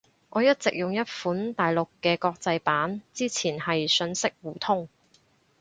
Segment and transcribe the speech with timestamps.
[0.29, 3.03] 我一直用一款大陸嘅國際版。
[3.13, 4.89] 之前係信息互通